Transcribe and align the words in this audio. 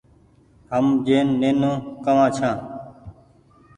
هم 0.71 0.85
جين 1.05 1.27
نينو 1.41 1.71
ڪوآن 2.03 2.29
ڇآن 2.37 2.57